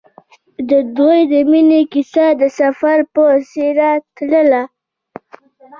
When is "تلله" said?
4.15-4.63